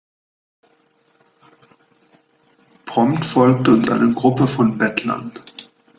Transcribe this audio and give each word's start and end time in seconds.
Prompt 2.87 3.23
folgte 3.23 3.69
uns 3.69 3.87
eine 3.91 4.11
Gruppe 4.15 4.47
von 4.47 4.75
Bettlern. 4.75 5.31